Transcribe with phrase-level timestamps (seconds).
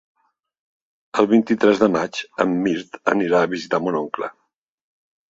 [1.23, 4.31] El vint-i-tres de maig en Mirt anirà a visitar mon oncle.